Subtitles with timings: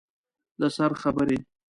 [0.59, 1.37] د سر خبرې